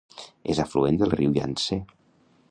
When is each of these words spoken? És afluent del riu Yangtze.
És 0.53 0.61
afluent 0.63 0.97
del 1.01 1.13
riu 1.19 1.37
Yangtze. 1.39 1.79